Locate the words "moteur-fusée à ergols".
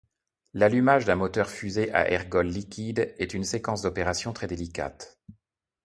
1.15-2.47